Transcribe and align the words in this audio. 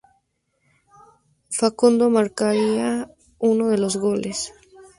Facundo 1.51 2.09
marcaría 2.09 3.07
uno 3.37 3.67
de 3.67 3.77
los 3.77 3.97
goles. 3.97 4.51